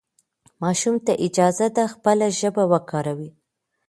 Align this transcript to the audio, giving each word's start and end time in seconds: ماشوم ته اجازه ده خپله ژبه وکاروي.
ماشوم 0.61 0.95
ته 1.05 1.13
اجازه 1.25 1.67
ده 1.75 1.83
خپله 1.93 2.27
ژبه 2.39 2.63
وکاروي. 2.71 3.29